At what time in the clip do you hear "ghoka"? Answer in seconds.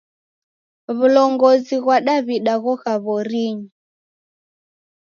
2.63-2.91